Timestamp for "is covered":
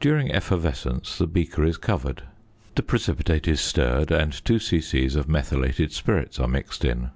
1.64-2.24